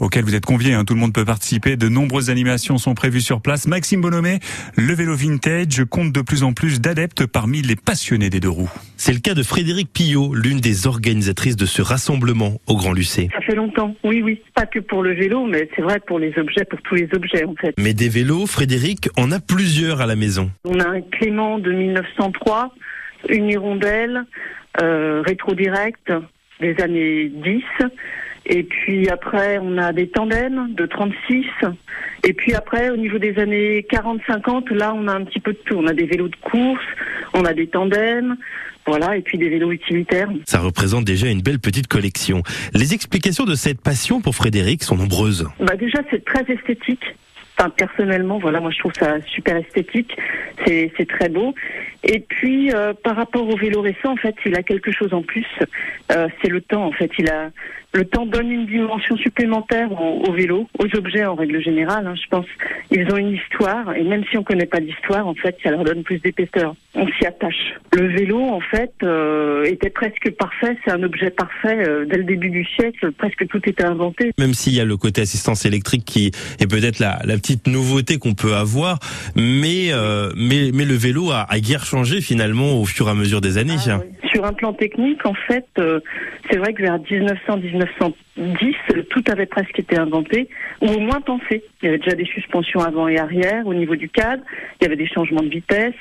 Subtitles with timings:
[0.00, 0.74] auquel vous êtes conviés.
[0.74, 0.84] Hein.
[0.84, 1.76] Tout le monde peut participer.
[1.76, 3.68] De nombreuses animations sont prévues sur place.
[3.68, 4.40] Maxime Bonhomé,
[4.76, 8.72] le vélo vintage compte de plus en plus d'adeptes parmi les passionnés des deux roues.
[8.96, 13.28] C'est le cas de Frédéric Pillot, l'une des organisatrices de ce rassemblement au Grand Lucé.
[13.34, 14.42] Ça fait longtemps, oui, oui.
[14.56, 17.44] Pas que pour le vélo, mais c'est vrai pour les objets, pour tous les objets
[17.44, 17.72] en fait.
[17.78, 20.50] Mais des vélos, Frédéric en a plusieurs à la maison.
[20.64, 22.74] On a un Clément de 1903,
[23.28, 24.24] une hirondelle,
[24.82, 26.12] euh, rétro direct
[26.60, 27.62] des années 10
[28.48, 31.46] et puis après, on a des tandems de 36.
[32.24, 35.58] Et puis après, au niveau des années 40-50, là, on a un petit peu de
[35.58, 35.74] tout.
[35.76, 36.84] On a des vélos de course,
[37.34, 38.36] on a des tandems,
[38.86, 40.28] voilà, et puis des vélos utilitaires.
[40.44, 42.42] Ça représente déjà une belle petite collection.
[42.72, 45.48] Les explications de cette passion pour Frédéric sont nombreuses.
[45.58, 47.02] Bah déjà, c'est très esthétique.
[47.58, 50.14] Enfin, personnellement, voilà, moi je trouve ça super esthétique,
[50.66, 51.54] c'est très beau.
[52.04, 55.22] Et puis euh, par rapport au vélo récent, en fait, il a quelque chose en
[55.22, 55.46] plus.
[56.12, 57.10] Euh, c'est le temps, en fait.
[57.18, 57.50] Il a
[57.96, 62.06] le temps donne une dimension supplémentaire au, vélo, aux objets en règle générale.
[62.06, 62.46] Hein, je pense
[62.90, 65.82] ils ont une histoire et même si on connaît pas l'histoire, en fait, ça leur
[65.82, 66.74] donne plus d'épaisseur.
[66.94, 67.74] On s'y attache.
[67.92, 70.76] Le vélo, en fait, euh, était presque parfait.
[70.84, 73.12] C'est un objet parfait euh, dès le début du siècle.
[73.12, 74.32] Presque tout était inventé.
[74.38, 78.18] Même s'il y a le côté assistance électrique qui est peut-être la, la petite nouveauté
[78.18, 78.98] qu'on peut avoir,
[79.34, 83.14] mais euh, mais mais le vélo a, a guère changé finalement au fur et à
[83.14, 83.76] mesure des années.
[83.88, 84.00] Ah
[84.36, 85.64] Sur un plan technique, en fait,
[86.50, 88.12] c'est vrai que vers 1900-1910,
[89.08, 90.50] tout avait presque été inventé,
[90.82, 91.64] ou au moins pensé.
[91.80, 94.42] Il y avait déjà des suspensions avant et arrière au niveau du cadre,
[94.78, 95.94] il y avait des changements de vitesse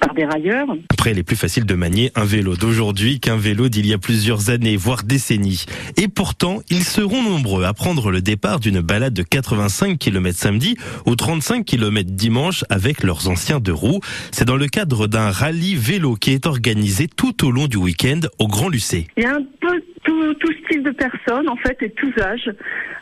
[0.00, 0.66] par des railleurs.
[0.90, 3.98] Après, il est plus facile de manier un vélo d'aujourd'hui qu'un vélo d'il y a
[3.98, 5.66] plusieurs années, voire décennies.
[5.96, 10.76] Et pourtant, ils seront nombreux à prendre le départ d'une balade de 85 km samedi
[11.06, 14.00] ou 35 km dimanche avec leurs anciens deux roues.
[14.32, 18.20] C'est dans le cadre d'un rallye vélo qui est organisé tout au long du week-end
[18.38, 19.06] au Grand Lucé.
[19.16, 22.50] Il y a un peu tout, style de personnes en fait et tous âges.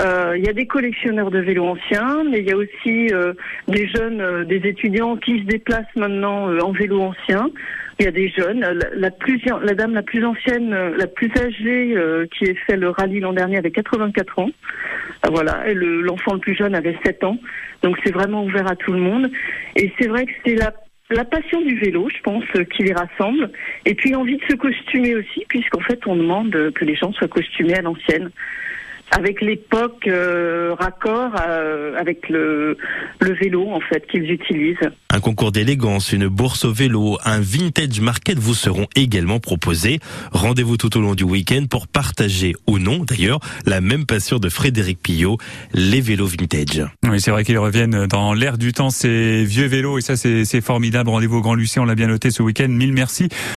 [0.00, 3.32] Euh, il y a des collectionneurs de vélos anciens, mais il y a aussi euh,
[3.66, 7.50] des jeunes, euh, des étudiants qui se déplacent maintenant en vélo ancien.
[8.00, 8.60] Il y a des jeunes.
[8.94, 11.96] La, plus, la dame la plus ancienne, la plus âgée
[12.30, 14.50] qui a fait le rallye l'an dernier avait 84 ans.
[15.28, 15.68] Voilà.
[15.68, 17.38] Et l'enfant le plus jeune avait 7 ans.
[17.82, 19.28] Donc c'est vraiment ouvert à tout le monde.
[19.74, 20.72] Et c'est vrai que c'est la
[21.10, 23.50] la passion du vélo, je pense, euh, qui les rassemble,
[23.84, 27.28] et puis l'envie de se costumer aussi, puisqu'en fait on demande que les gens soient
[27.28, 28.30] costumés à l'ancienne
[29.10, 32.76] avec l'époque euh, raccord euh, avec le,
[33.20, 34.76] le vélo en fait qu'ils utilisent.
[35.10, 39.98] Un concours d'élégance, une bourse au vélo, un vintage market vous seront également proposés.
[40.32, 44.48] Rendez-vous tout au long du week-end pour partager ou non d'ailleurs la même passion de
[44.48, 45.38] Frédéric Pillot,
[45.72, 46.86] les vélos vintage.
[47.08, 50.60] Oui, c'est vrai qu'ils reviennent dans l'air du temps ces vieux vélos et ça c'est
[50.60, 51.10] formidable.
[51.10, 52.68] Rendez-vous au Grand Lucien, on l'a bien noté ce week-end.
[52.68, 53.28] Mille merci.